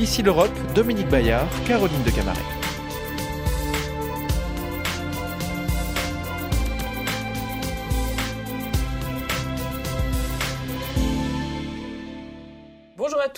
[0.00, 2.59] Ici l'Europe, Dominique Bayard, Caroline de Camaret.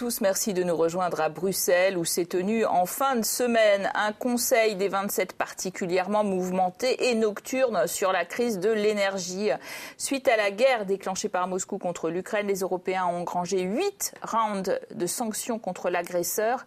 [0.02, 3.88] Tous, merci de nous rejoindre à Bruxelles où s'est tenu en fin de semaine.
[3.94, 9.50] Un conseil des 27 particulièrement mouvementé et nocturne sur la crise de l'énergie.
[9.98, 14.76] Suite à la guerre déclenchée par Moscou contre l'Ukraine, les Européens ont engrangé huit rounds
[14.92, 16.64] de sanctions contre l'agresseur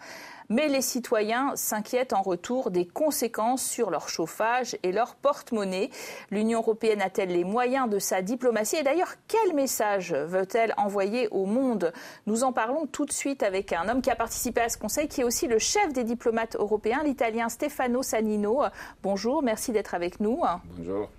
[0.49, 5.89] mais les citoyens s'inquiètent en retour des conséquences sur leur chauffage et leur porte-monnaie.
[6.31, 8.77] L'Union européenne a-t-elle les moyens de sa diplomatie?
[8.77, 11.91] Et d'ailleurs, quel message veut-elle envoyer au monde?
[12.25, 15.07] Nous en parlons tout de suite avec un homme qui a participé à ce conseil,
[15.07, 18.63] qui est aussi le chef des diplomates européens, l'Italien Stefano Sanino.
[19.03, 20.41] Bonjour, merci d'être avec nous.
[20.77, 21.09] Bonjour.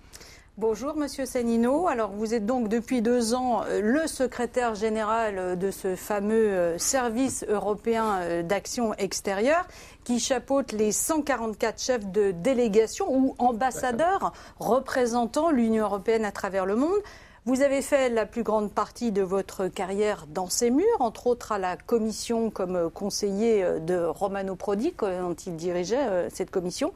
[0.59, 1.87] Bonjour Monsieur Sanino.
[1.87, 6.48] Alors vous êtes donc depuis deux ans euh, le secrétaire général euh, de ce fameux
[6.48, 9.66] euh, service européen d'action extérieure
[10.04, 16.76] qui chapeaute les 144 chefs de délégation ou ambassadeurs représentant l'Union européenne à travers le
[16.76, 17.02] monde.
[17.47, 21.53] Vous avez fait la plus grande partie de votre carrière dans ces murs, entre autres
[21.53, 26.93] à la commission comme conseiller euh, de Romano Prodi quand il dirigeait euh, cette commission.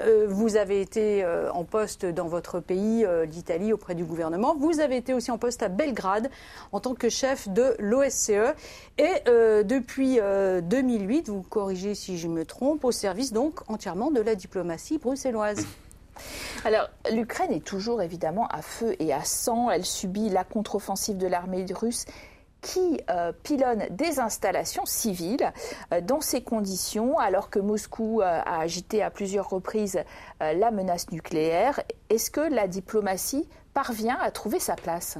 [0.00, 1.24] Euh, vous avez été
[1.54, 4.54] en poste dans votre pays, l'Italie, auprès du gouvernement.
[4.54, 6.28] Vous avez été aussi en poste à Belgrade
[6.72, 8.54] en tant que chef de l'OSCE.
[8.98, 9.22] Et
[9.64, 14.98] depuis 2008, vous corrigez si je me trompe, au service donc entièrement de la diplomatie
[14.98, 15.64] bruxelloise.
[16.64, 19.70] Alors, l'Ukraine est toujours évidemment à feu et à sang.
[19.70, 22.06] Elle subit la contre-offensive de l'armée russe
[22.64, 25.52] qui euh, pilonne des installations civiles
[25.92, 30.02] euh, dans ces conditions, alors que Moscou euh, a agité à plusieurs reprises
[30.40, 31.80] la menace nucléaire.
[32.08, 35.18] Est-ce que la diplomatie parvient à trouver sa place?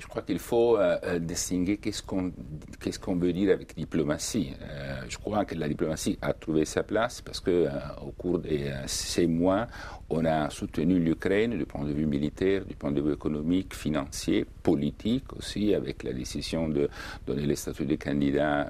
[0.00, 4.52] Je crois qu'il faut euh, euh, distinguer qu'est-ce qu'on veut dire avec diplomatie.
[4.62, 7.66] Euh, je crois que la diplomatie a trouvé sa place parce que
[8.02, 9.66] au cours de ces mois,
[10.10, 14.46] on a soutenu l'Ukraine du point de vue militaire, du point de vue économique, financier,
[14.62, 16.88] politique aussi, avec la décision de
[17.26, 18.60] donner le statut de candidat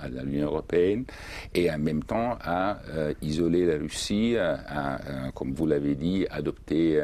[0.00, 1.04] à l'Union européenne,
[1.54, 2.78] et en même temps à
[3.20, 5.00] isoler la Russie, à,
[5.34, 7.00] comme vous l'avez dit, adopter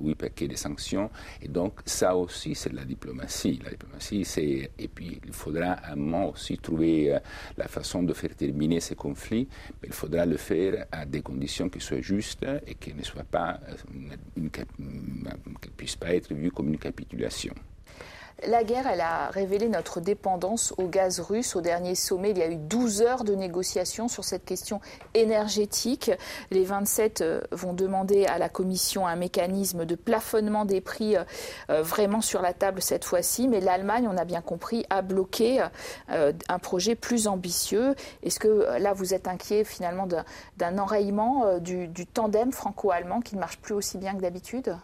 [0.00, 1.10] huit paquets de sanctions.
[1.42, 3.60] Et donc ça aussi c'est la diplomatie.
[3.64, 4.70] La diplomatie, c'est.
[4.78, 7.18] Et puis, il faudra à un moment aussi trouver euh,
[7.56, 9.48] la façon de faire terminer ces conflits,
[9.82, 13.24] mais il faudra le faire à des conditions qui soient justes et qui ne soient
[13.24, 13.60] pas.
[13.68, 17.54] Euh, qu'elles puissent pas être vues comme une capitulation.
[18.42, 21.54] La guerre, elle a révélé notre dépendance au gaz russe.
[21.54, 24.80] Au dernier sommet, il y a eu 12 heures de négociations sur cette question
[25.14, 26.10] énergétique.
[26.50, 31.22] Les 27 euh, vont demander à la Commission un mécanisme de plafonnement des prix euh,
[31.70, 33.46] euh, vraiment sur la table cette fois-ci.
[33.46, 35.64] Mais l'Allemagne, on a bien compris, a bloqué
[36.08, 37.94] un projet plus ambitieux.
[38.22, 40.08] Est-ce que là, vous êtes inquiet finalement
[40.56, 44.76] d'un enrayement du, du tandem franco-allemand qui ne marche plus aussi bien que d'habitude?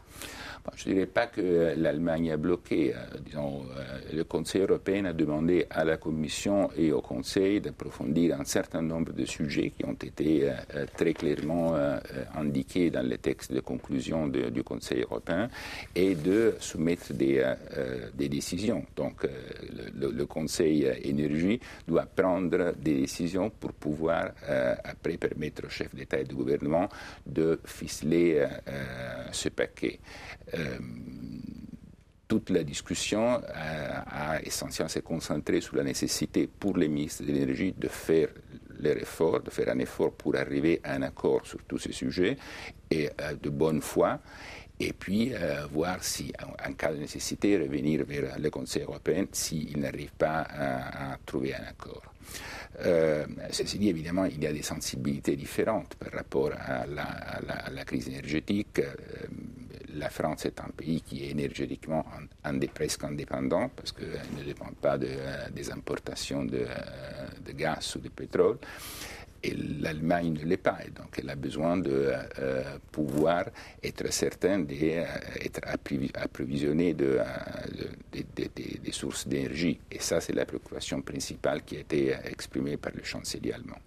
[0.77, 2.95] Je ne dirais pas que l'Allemagne a bloqué.
[2.95, 2.99] Euh,
[3.37, 8.83] euh, le Conseil européen a demandé à la Commission et au Conseil d'approfondir un certain
[8.83, 11.75] nombre de sujets qui ont été euh, très clairement
[12.37, 15.49] indiqués dans les textes de conclusion du Conseil européen
[15.95, 17.45] et de soumettre des,
[18.15, 18.85] des décisions.
[18.97, 24.31] Donc, le, le, Conseil énergie doit prendre des décisions pour pouvoir
[24.85, 26.89] après permettre aux chefs d'État et de gouvernement
[27.27, 28.47] de ficeler
[29.33, 29.99] ce paquet.
[30.55, 30.79] Euh,
[32.29, 37.75] toute la discussion a, essentiellement s'est concentrée sur la nécessité pour les ministres de l'énergie
[37.77, 38.29] de faire
[38.79, 42.37] leur effort, de faire un effort pour arriver à un accord sur tous ces sujets
[42.89, 44.21] et euh, de bonne foi
[44.81, 46.33] et puis euh, voir si,
[46.67, 51.65] en, cas de nécessité, revenir vers le Conseil européen s'il n'arrive pas à, trouver un
[51.65, 52.03] accord.
[52.81, 58.09] Euh, ceci dit, évidemment, il y a des sensibilités différentes par rapport à la, crise
[58.09, 58.81] énergétique.
[59.91, 62.05] Euh, la France est un pays qui est énergétiquement
[62.75, 65.09] presque indépendant parce qu'elle ne dépend pas de,
[65.53, 66.67] des importations de,
[67.45, 68.59] de, gaz ou de pétrole.
[69.43, 70.79] Et l'Allemagne ne l'est pas.
[70.87, 72.63] Et donc, elle a besoin de euh,
[72.93, 73.47] pouvoir
[73.83, 75.61] être certaine d'être
[76.15, 77.19] approvisionnée de,
[78.13, 79.81] des sources d'énergie.
[79.91, 83.79] Et ça, c'est la préoccupation principale qui a été exprimée par le chancelier allemand.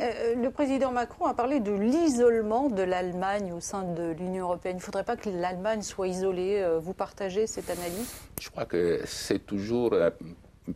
[0.00, 4.76] Euh, le président Macron a parlé de l'isolement de l'Allemagne au sein de l'Union européenne.
[4.76, 6.60] Il ne faudrait pas que l'Allemagne soit isolée.
[6.60, 8.14] Euh, vous partagez cette analyse?
[8.40, 9.94] Je crois que c'est toujours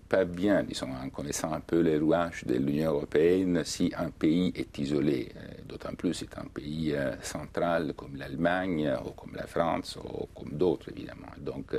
[0.09, 4.53] pas bien, disons, en connaissant un peu les rouages de l'Union européenne, si un pays
[4.55, 5.33] est isolé.
[5.71, 10.27] Euh, d'autant plus c'est un pays euh, central comme l'Allemagne ou comme la France ou
[10.35, 11.29] comme d'autres, évidemment.
[11.39, 11.77] Donc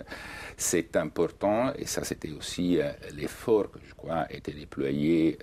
[0.57, 2.79] c'est important, et ça c'était aussi
[3.13, 5.37] l'effort que je crois été déployé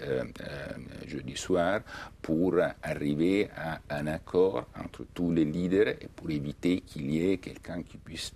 [1.06, 1.80] jeudi soir
[2.22, 7.38] pour arriver à un accord entre tous les leaders et pour éviter qu'il y ait
[7.38, 8.32] quelqu'un qui puisse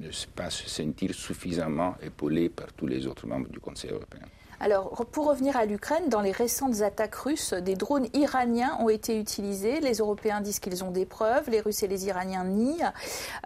[0.00, 4.26] ne pas se sentir suffisamment épaulé par tous les autres membres du Conseil européen.
[4.62, 9.18] Alors, pour revenir à l'Ukraine, dans les récentes attaques russes, des drones iraniens ont été
[9.18, 9.80] utilisés.
[9.80, 12.92] Les Européens disent qu'ils ont des preuves, les Russes et les Iraniens nient.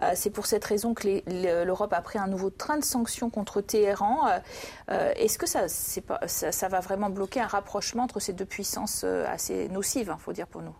[0.01, 1.21] Euh, c'est pour cette raison que
[1.63, 4.27] l'Europe a pris un nouveau train de sanctions contre Téhéran.
[4.91, 9.69] Euh, est-ce que ça, va vraiment bloquer un rapprochement entre ces deux puissances euh, assez
[9.69, 10.75] nocives, il hein, faut dire pour nous?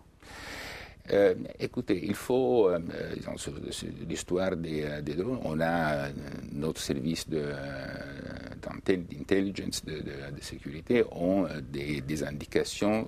[1.12, 2.78] Euh, écoutez, il faut, euh,
[3.24, 3.34] dans
[4.08, 6.08] l'histoire des, euh, des, drones, on a
[6.52, 13.06] notre service d'intelligence, de, de, sécurité, ont des, des indications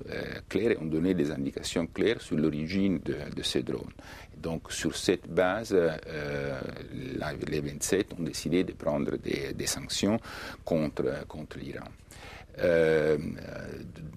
[0.49, 3.93] claires, ont donné des indications claires sur l'origine de, ces drones.
[4.37, 5.75] Donc, sur cette base,
[6.93, 10.21] les 27 ont décidé de prendre des, des sanctions
[10.65, 11.87] contre, contre l'Iran.
[12.61, 13.17] Euh,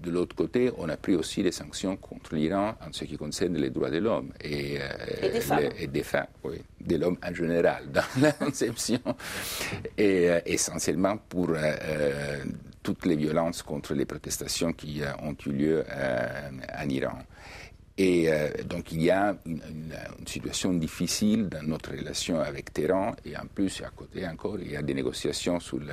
[0.02, 3.56] de l'autre côté, on a pris aussi des sanctions contre l'Iran en ce qui concerne
[3.56, 4.88] les droits de l'homme et, euh,
[5.22, 5.68] et, des femmes.
[5.78, 9.00] et des femmes, oui, de l'homme en général, dans la conception,
[9.96, 11.50] et euh, essentiellement pour
[12.82, 15.84] toutes les violences contre les protestations qui ont eu lieu
[16.76, 17.18] en Iran.
[18.02, 19.62] Et euh, donc il y a une,
[20.26, 24.76] situation difficile dans notre relation avec Téhéran et en plus à côté encore il y
[24.76, 25.92] a des négociations sur le,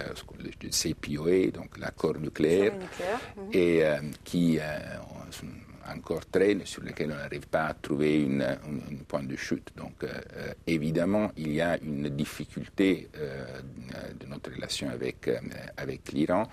[0.69, 3.49] CPOA, donc l'accord nucléaire, mhm.
[3.53, 4.63] et euh, qui euh,
[5.29, 5.45] sont
[5.93, 9.69] encore traînent sur lesquels on n'arrive pas à trouver une, un point de chute.
[9.75, 10.05] Donc
[10.67, 13.09] évidemment il y a une difficulté
[14.19, 15.27] de notre relation avec,
[15.77, 16.47] avec l'Iran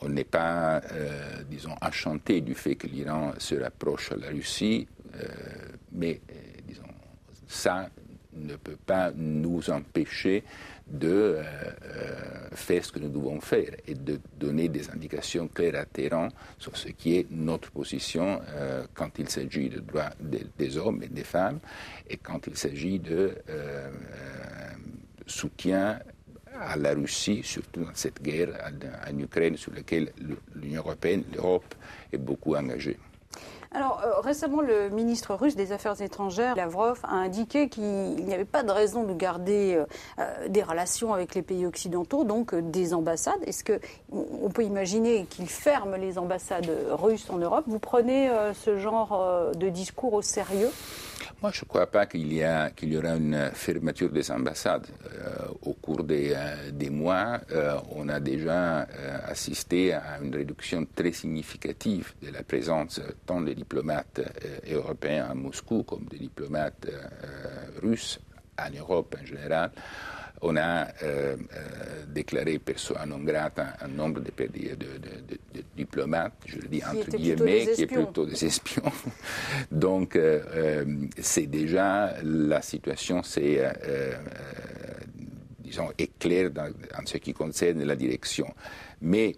[0.00, 4.86] on n'est pas, euh, disons, enchanté du fait que l'Iran se rapproche à la Russie,
[5.14, 5.26] euh,
[5.92, 6.34] mais, euh,
[6.66, 6.82] disons,
[7.46, 7.90] ça
[8.32, 10.44] ne peut pas nous empêcher
[10.86, 11.38] de
[12.52, 16.28] faire ce que nous devons faire et de donner des indications claires à Téhéran
[16.58, 18.40] sur ce qui est notre position
[18.94, 21.58] quand il s'agit de droits des hommes et des femmes
[22.08, 23.34] et quand il s'agit de
[25.26, 25.98] soutien
[26.60, 28.48] à la Russie, surtout dans cette guerre
[29.08, 30.12] en Ukraine sur laquelle
[30.54, 31.74] l'Union européenne, l'Europe
[32.12, 32.98] est beaucoup engagée.
[33.72, 38.46] Alors euh, récemment, le ministre russe des Affaires étrangères, Lavrov, a indiqué qu'il n'y avait
[38.46, 39.84] pas de raison de garder euh,
[40.18, 43.42] euh, des relations avec les pays occidentaux, donc des ambassades.
[43.44, 47.64] Est-ce qu'on peut imaginer qu'il ferme les ambassades russes en Europe?
[47.66, 50.70] Vous prenez ce genre de discours au sérieux?
[51.40, 54.88] Moi, je ne crois pas qu'il y, y, aura une fermeture des ambassades.
[55.14, 58.88] Euh, au cours des, euh, des mois, euh, on a déjà
[59.24, 64.20] assisté à une réduction très significative de la présence tant des diplomates
[64.68, 66.88] européens à Moscou comme des diplomates
[67.82, 68.18] russes
[68.58, 69.70] en Europe en général
[70.40, 71.36] on a euh, euh,
[72.06, 74.30] déclaré persona non grata un nombre de,
[75.76, 78.92] diplomates, je le dis entre guillemets, qui est plutôt des espions.
[79.72, 80.84] Donc, euh,
[81.18, 83.62] c'est déjà la situation, c'est,
[85.58, 86.50] disons, est claire
[86.98, 88.46] en ce qui concerne la direction.
[89.00, 89.36] Mais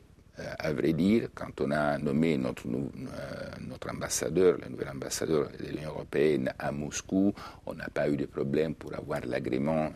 [0.58, 5.90] à vrai dire, quand on a nommé notre, notre ambassadeur, le nouvel ambassadeur de l'Union
[5.90, 7.32] européenne à Moscou,
[7.66, 9.90] on n'a pas eu de problème pour avoir l'agrément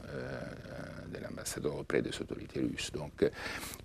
[1.14, 2.90] de l'ambassadeur auprès des autorités russes.
[2.92, 3.30] Donc euh,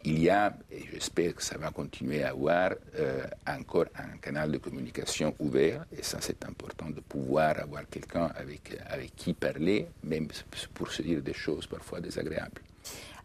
[0.03, 4.51] il y a, et j'espère que ça va continuer à avoir, euh, encore un canal
[4.51, 9.87] de communication ouvert, et ça c'est important de pouvoir avoir quelqu'un avec, avec qui parler,
[10.03, 10.27] même
[10.73, 12.61] pour se dire des choses parfois désagréables.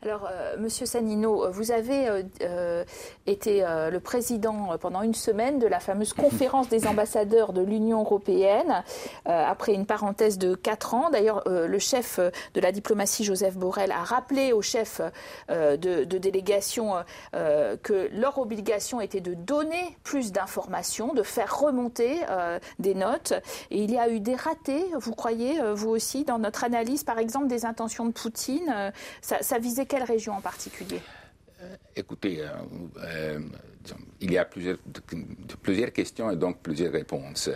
[0.04, 2.84] Alors, euh, Monsieur Sanino, vous avez euh, euh,
[3.26, 8.82] été le président pendant une semaine de la fameuse conférence des ambassadeurs de l'Union européenne,
[9.24, 11.08] après une parenthèse de quatre ans.
[11.10, 15.00] D'ailleurs, le chef de la diplomatie, Joseph Borrell, a rappelé aux chefs
[15.48, 16.94] de, de, délégation
[17.32, 22.20] que leur obligation était de donner plus d'informations, de faire remonter
[22.78, 23.32] des notes.
[23.70, 27.18] Et il y a eu des ratés, vous croyez, vous aussi, dans notre analyse, par
[27.18, 28.92] exemple, des intentions de Poutine.
[29.22, 31.00] Ça, ça visait quelle région en particulier
[31.62, 32.48] euh, Écoutez, euh,
[32.98, 33.38] euh,
[34.20, 34.78] il y a plusieurs,
[35.92, 37.48] questions et donc plusieurs réponses.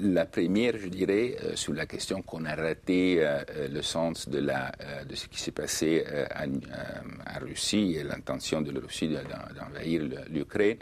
[0.00, 3.20] la première, je dirais, sur la question qu'on a raté
[3.68, 4.70] le sens de, la,
[5.08, 6.04] de ce qui s'est passé
[6.36, 10.78] en, Russie et l'intention de la Russie d'envahir l'Ukraine.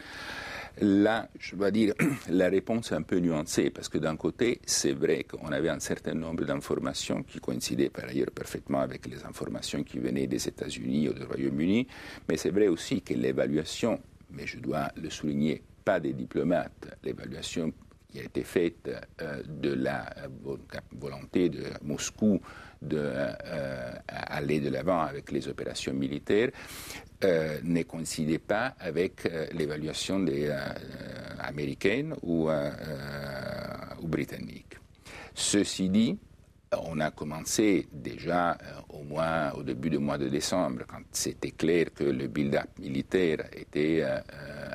[0.81, 1.93] Là, je dois dire,
[2.29, 5.79] la réponse est un peu nuancée parce que d'un côté, c'est vrai qu'on avait un
[5.79, 11.09] certain nombre d'informations qui coïncidaient par ailleurs parfaitement avec les informations qui venaient des États-Unis
[11.09, 11.87] ou du Royaume-Uni,
[12.29, 13.99] mais c'est vrai aussi que l'évaluation,
[14.31, 17.73] mais je dois le souligner, pas des diplomates, l'évaluation
[18.09, 18.89] qui a été faite
[19.21, 20.09] euh, de la
[20.93, 22.39] volonté de Moscou
[22.81, 26.49] d'aller euh, de l'avant avec les opérations militaires
[27.25, 30.57] euh, ne coïncidait pas avec euh, l'évaluation des euh,
[31.39, 32.49] américaines ou,
[34.01, 34.77] ou britanniques.
[35.33, 36.17] Ceci dit,
[36.77, 38.57] on a commencé déjà
[38.89, 43.45] au, mois, au début du mois de décembre, quand c'était clair que le build-up militaire
[43.53, 44.03] était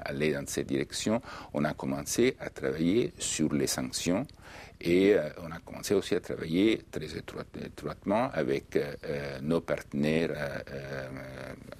[0.05, 1.21] allé dans cette direction,
[1.53, 4.27] on a commencé à travailler sur les sanctions
[4.81, 10.33] et euh, on a commencé aussi à travailler très étroitement avec euh, euh, nos partenaires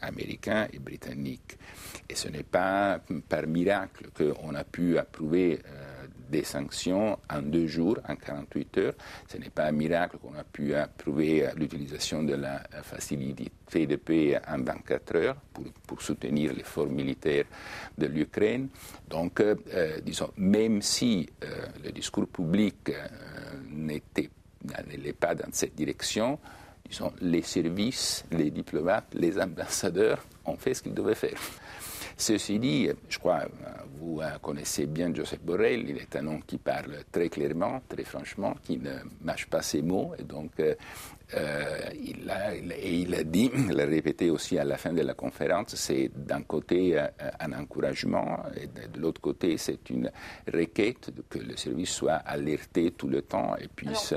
[0.01, 1.59] américains et britanniques.
[2.09, 5.61] Et ce n'est pas par miracle qu'on a pu approuver
[6.35, 8.95] des sanctions en deux jours, en 48 heures.
[9.29, 13.53] Ce n'est pas un miracle qu'on a pu approuver l'utilisation de la facilité
[13.87, 17.45] de paix en 24 heures pour, pour soutenir l'effort militaire
[17.97, 18.69] de l'Ukraine.
[19.09, 19.55] Donc, euh,
[20.03, 23.07] disons, même si euh, le discours public euh,
[23.71, 24.31] n'était
[25.13, 26.39] pas dans cette direction,
[26.89, 31.39] disons, les services, les diplomates, les ambassadeurs ont fait ce qu'ils devaient faire.
[32.17, 33.45] Ceci dit, je crois,
[33.99, 38.55] vous connaissez bien Joseph Borrell, il est un homme qui parle très clairement, très franchement,
[38.63, 38.93] qui ne
[39.23, 40.75] mâche pas ses mots, et donc euh,
[41.35, 45.03] euh, il, a, et il a dit, il l'a répété aussi à la fin de
[45.03, 47.07] la conférence, c'est d'un côté euh,
[47.41, 50.11] un encouragement et de l'autre côté c'est une
[50.53, 53.57] requête que le service soit alerté tout le temps.
[53.57, 54.15] Et puisse...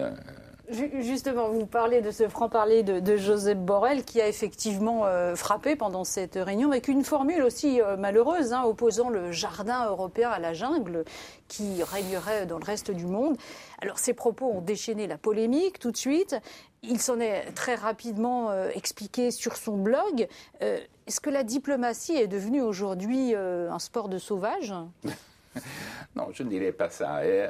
[0.70, 6.04] Justement, vous parlez de ce franc-parler de, Joseph Borrell qui a effectivement euh, frappé pendant
[6.04, 10.54] cette réunion avec une formule aussi euh, malheureuse, hein, opposant le jardin européen à la
[10.54, 11.06] jungle
[11.48, 13.38] qui régnerait dans le reste du monde.
[13.82, 16.36] Alors ces propos ont déchaîné la polémique tout de suite.
[16.84, 20.28] Il s'en est très rapidement euh, expliqué sur son blog.
[20.60, 24.74] Est-ce que la diplomatie est devenue aujourd'hui un sport de sauvage?
[26.16, 27.18] non, je ne dirais pas ça.
[27.18, 27.50] Euh,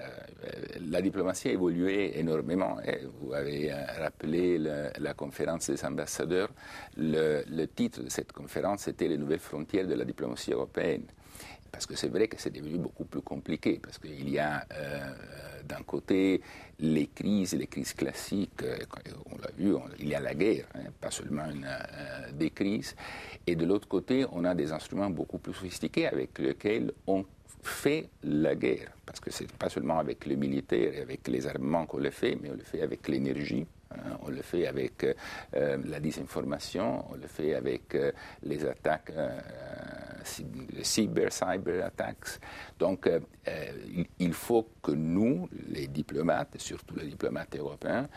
[0.90, 2.78] la diplomatie a évolué énormément.
[3.20, 6.50] Vous avez euh, rappelé la conférence des ambassadeurs.
[6.98, 11.04] Le, titre de cette conférence était Les nouvelles frontières de la diplomatie européenne.
[11.72, 15.12] Parce que c'est vrai que c'est devenu beaucoup plus compliqué, parce qu'il y a euh,
[15.66, 16.42] d'un côté
[16.80, 18.64] les crises, les crises classiques,
[19.26, 21.46] on l'a vu, il y a la guerre, hein, pas seulement
[22.34, 22.96] des crises,
[23.46, 27.26] et de l'autre côté, on a des instruments beaucoup plus sophistiqués avec lesquels on
[27.64, 31.48] fait la guerre, parce que ce n'est pas seulement avec les militaires et avec les
[31.48, 34.18] armements qu'on le fait, mais on le fait avec l'énergie, hein.
[34.22, 38.12] on le fait avec euh, la désinformation, on le fait avec euh,
[38.44, 39.40] les attaques, euh,
[40.82, 42.40] cyber, cyber attacks.
[42.80, 43.10] Donc,
[44.20, 48.10] il faut que nous, les diplomates, surtout les diplomates européens,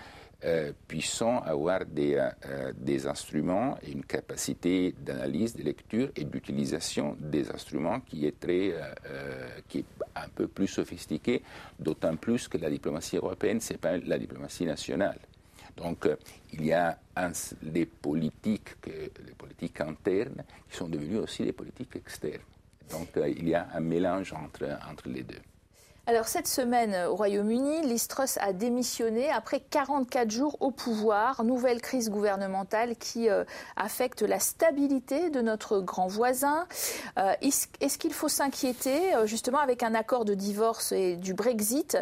[0.43, 7.15] euh, puissant avoir des, euh, des, instruments et une capacité d'analyse, de lecture et d'utilisation
[7.21, 9.85] des instruments qui est, très, euh, qui est
[10.17, 11.43] un peu plus sophistiquée,
[11.79, 15.19] d'autant plus que la diplomatie européenne, ce n'est pas la diplomatie nationale.
[15.77, 16.09] Donc,
[16.55, 16.99] il y a
[17.61, 22.41] des politiques, que, les politiques internes qui sont devenues aussi des politiques externes.
[22.91, 25.43] Donc, il y a un mélange entre, entre les deux.
[26.11, 28.09] Alors cette semaine au Royaume-Uni, Liz
[28.41, 31.45] a démissionné après 44 jours au pouvoir.
[31.45, 33.45] Nouvelle crise gouvernementale qui euh,
[33.77, 36.67] affecte la stabilité de notre grand voisin.
[37.17, 41.97] Euh, est-ce qu'il faut s'inquiéter euh, justement avec un accord de divorce et du Brexit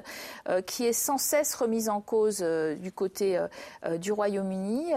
[0.65, 3.39] qui est sans cesse remis en cause du côté
[3.99, 4.95] du Royaume-Uni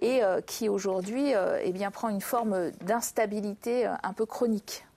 [0.00, 4.87] et qui aujourd'hui eh bien, prend une forme d'instabilité un peu chronique?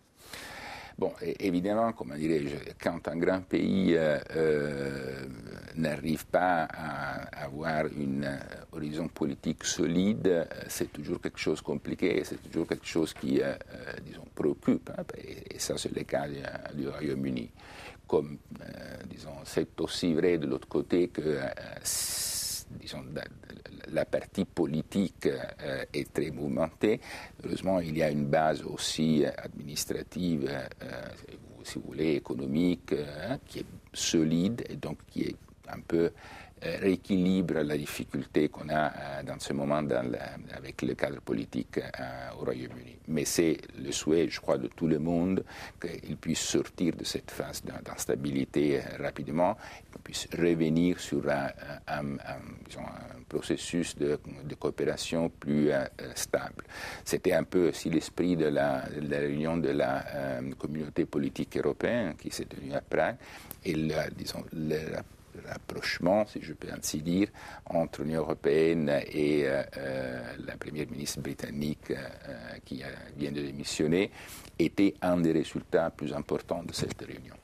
[1.01, 5.25] Bon, évidemment, comment dirais-je, quand un grand pays euh, euh,
[5.75, 8.38] n'arrive pas à avoir un euh,
[8.72, 13.41] horizon politique solide, c'est toujours quelque chose de compliqué, c'est toujours quelque chose qui,
[14.05, 14.91] disons, préoccupe.
[14.96, 16.27] Hein, et, ça, c'est le cas
[16.75, 17.50] du, Royaume-Uni.
[18.08, 18.38] Comme,
[19.10, 21.39] disons, c'est aussi vrai de l'autre côté que
[22.80, 23.04] disons,
[23.92, 27.00] la partie politique euh, est très mouvementée.
[27.44, 31.01] Heureusement, il y a une base aussi administrative, euh,
[31.63, 35.36] si vous voulez, économique, hein, qui est solide et donc qui est
[35.68, 36.12] un peu
[36.62, 39.82] rééquilibre la difficulté qu'on a dans ce moment
[40.56, 41.80] avec le cadre politique
[42.39, 42.98] au Royaume-Uni.
[43.08, 45.44] Mais c'est le souhait, je crois, de tout le monde
[45.80, 49.58] qu'il puisse sortir de cette phase d'instabilité rapidement,
[49.91, 52.18] qu'il puisse revenir sur un,
[53.27, 54.20] processus de,
[54.60, 55.70] coopération plus
[56.15, 56.63] stable.
[57.06, 62.46] C'était un peu aussi l'esprit de la, réunion de la communauté politique européenne qui s'est
[62.46, 63.15] tenue à Prague
[63.63, 64.77] et le, disons, le
[65.48, 67.28] rapprochement, si je peux ainsi dire,
[67.66, 71.98] entre l'Union européenne et euh, euh, la première ministre britannique euh,
[72.66, 72.84] qui
[73.18, 74.12] vient de démissionner
[74.60, 77.36] était un des résultats plus importants de cette réunion.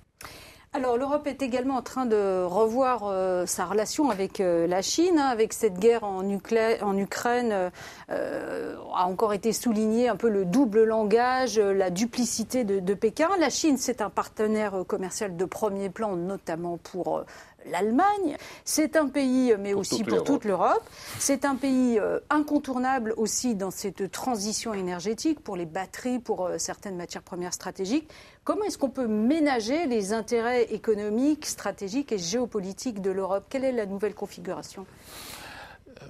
[0.73, 5.53] Alors l'Europe est également en train de revoir sa relation avec la Chine, hein, avec
[5.53, 7.71] cette guerre en, Ukraine,
[8.09, 13.29] a encore été souligné un peu le double langage, la duplicité de, de Pékin.
[13.39, 17.23] La Chine, c'est un partenaire commercial de premier plan, notamment pour
[17.71, 18.37] l'Allemagne.
[18.65, 20.83] C'est un pays, mais aussi pour toute l'Europe.
[21.19, 26.57] C'est un pays euh, incontournable aussi dans cette transition énergétique pour les batteries, pour euh,
[26.57, 28.09] certaines matières premières stratégiques.
[28.43, 33.45] Comment est-ce qu'on peut ménager les intérêts économiques, stratégiques et géopolitiques de l'Europe?
[33.49, 34.85] Quelle est la nouvelle configuration?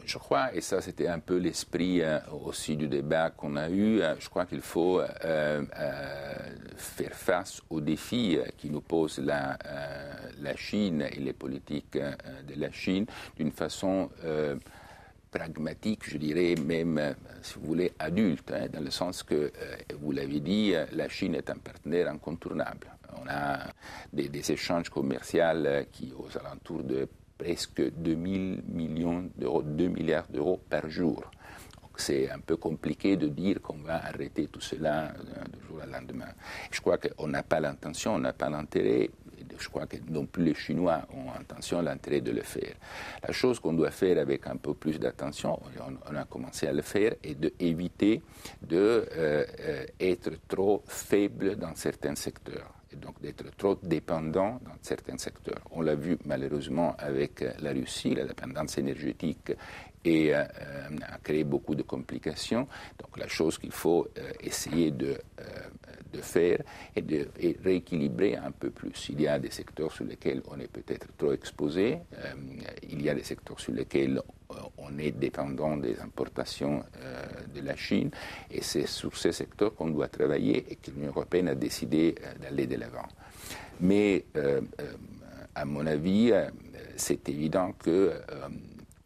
[0.06, 4.02] Je crois, et ça c'était un peu l'esprit euh, aussi du débat qu'on a eu,
[4.02, 5.64] euh, je crois qu'il faut euh,
[6.76, 9.58] faire face aux défis qui nous pose la,
[10.56, 14.10] Chine et les politiques de la Chine d'une façon
[15.30, 19.52] pragmatique, je dirais même, si vous voulez, adulte, hein, dans le sens que,
[20.00, 22.88] vous l'avez dit, la Chine est un partenaire incontournable.
[23.22, 23.60] On a
[24.14, 25.42] des échanges commerciaux
[25.92, 27.08] qui, aux alentours de
[27.38, 28.18] presque 2 000
[28.68, 31.24] millions d'euros, 2 milliards d'euros par jour.
[31.96, 35.92] C'est un peu compliqué de dire qu'on va arrêter tout cela euh, du jour au
[35.92, 36.32] lendemain.
[36.70, 39.10] Je crois qu'on n'a pas l'intention, on n'a pas l'intérêt,
[39.60, 42.76] je crois que non plus les Chinois ont l'intention, l'intérêt de le faire.
[43.26, 45.60] La chose qu'on doit faire avec un peu plus d'attention,
[46.10, 48.22] on, a commencé à le faire, est d'éviter
[48.62, 48.78] d'être
[49.18, 50.16] euh, euh,
[50.48, 55.62] trop faible dans certains secteurs et donc d'être trop dépendant dans certains secteurs.
[55.72, 59.52] On l'a vu malheureusement avec euh, la Russie, la dépendance énergétique
[60.06, 60.44] et, euh,
[61.02, 62.68] a créé beaucoup de complications.
[63.00, 65.18] Donc la chose qu'il faut euh, essayer de
[66.22, 66.64] faire
[66.96, 67.28] est de
[67.64, 69.10] rééquilibrer un peu plus.
[69.10, 72.00] Il y a des secteurs sur lesquels on est peut-être trop exposé,
[72.90, 74.20] il y a des secteurs sur lesquels
[74.78, 76.84] on est dépendant des importations
[77.54, 78.12] de la Chine
[78.50, 82.66] et c'est sur ces secteurs qu'on doit travailler et que l'Union européenne a décidé d'aller
[82.68, 83.08] de l'avant.
[83.82, 84.26] Mais
[85.54, 86.32] à mon avis,
[86.96, 88.14] c'est évident que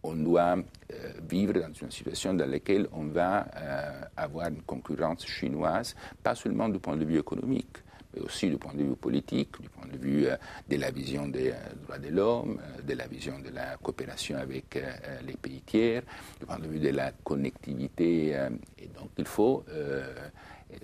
[0.03, 5.25] on doit euh, vivre dans une situation dans laquelle on va euh, avoir une concurrence
[5.25, 7.77] chinoise, pas seulement du point de vue économique,
[8.13, 10.35] mais aussi du point de vue politique, du point de vue euh,
[10.69, 14.79] de la vision des droits de l'homme, de la vision de la coopération avec
[15.25, 16.03] les pays tiers,
[16.39, 18.29] du point de vue de la connectivité.
[18.77, 19.63] et donc il faut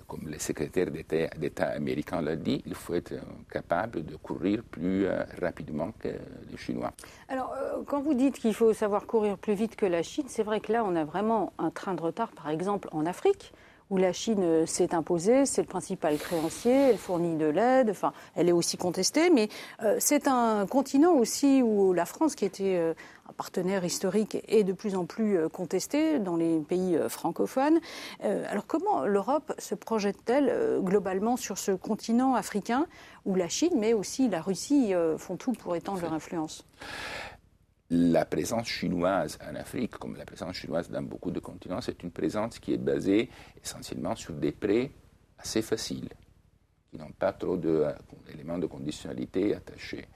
[0.06, 3.14] comme le secrétaire d'État américain l'a dit, il faut être
[3.50, 6.92] capable de courir plus euh, rapidement que les Chinois.
[7.28, 10.42] Alors, euh, quand vous dites qu'il faut savoir courir plus vite que la Chine, c'est
[10.42, 13.52] vrai que là, on a vraiment un train de retard, par exemple, en Afrique
[13.90, 18.12] où la Chine euh, s'est imposée, c'est le principal créancier, elle fournit de l'aide, enfin,
[18.34, 19.48] elle est aussi contestée, mais
[19.98, 22.94] c'est un continent aussi où la France, qui était
[23.28, 27.78] un partenaire historique est de plus en plus euh, contesté dans les pays euh, francophones.
[28.24, 32.86] Euh, alors comment l'Europe se projette-t-elle globalement sur ce continent africain
[33.24, 36.64] où la Chine, mais aussi la Russie font tout pour étendre leur influence?
[37.90, 42.10] La présence chinoise en Afrique, comme la présence chinoise dans beaucoup de continents, c'est une
[42.10, 43.30] présence qui est basée
[43.62, 44.90] essentiellement sur des prêts
[45.38, 46.10] assez faciles,
[46.90, 50.06] qui n'ont pas trop d'éléments de conditionnalité attachés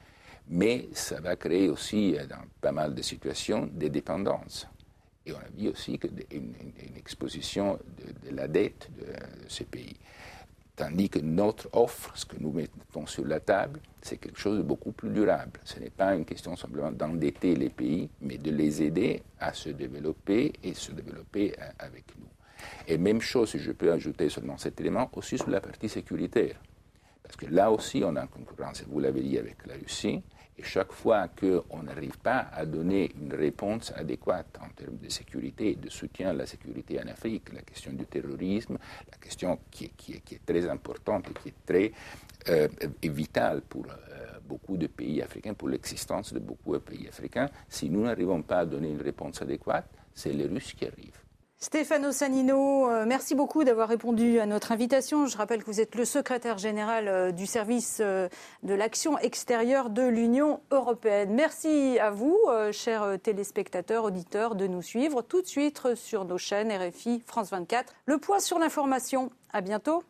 [0.48, 4.66] mais ça va créer aussi, euh, dans pas mal de situations, des dépendances.
[5.24, 5.98] Et on a vu aussi
[6.32, 7.78] une, une exposition
[8.24, 9.04] de, la dette de,
[9.48, 9.96] ces pays.
[10.74, 14.62] Tandis que notre offre, ce que nous mettons sur la table, c'est quelque chose de
[14.62, 15.60] beaucoup plus durable.
[15.64, 19.68] Ce n'est pas une question simplement d'endetter les pays, mais de les aider à se
[19.68, 22.26] développer et se développer euh, avec nous.
[22.88, 26.56] Et même chose, si je peux ajouter seulement cet élément, aussi sur la partie sécuritaire.
[27.22, 30.22] Parce que là aussi, on a une concurrence, vous l'avez dit, avec la Russie.
[30.58, 35.70] Et chaque fois qu'on n'arrive pas à donner une réponse adéquate en termes de sécurité
[35.70, 38.76] et de soutien à la sécurité en Afrique, la question du terrorisme,
[39.10, 41.92] la question qui est, très importante et qui est très
[42.48, 42.68] euh,
[43.02, 47.88] vitale pour euh, beaucoup de pays africains, pour l'existence de beaucoup de pays africains, si
[47.88, 51.22] nous n'arrivons pas à donner une réponse adéquate, c'est les Russes qui arrivent.
[51.62, 55.26] Stéphano Sanino, euh, merci beaucoup d'avoir répondu à notre invitation.
[55.26, 58.28] Je rappelle que vous êtes le secrétaire général euh, du service euh,
[58.64, 61.32] de l'action extérieure de l'Union européenne.
[61.32, 62.36] Merci à vous,
[62.72, 67.94] chers téléspectateurs, auditeurs, de nous suivre tout de suite sur nos chaînes RFI France 24.
[68.06, 69.30] Le point sur l'information.
[69.52, 70.02] À bientôt.